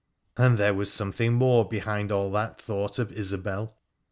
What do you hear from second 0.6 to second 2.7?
was something more behind all that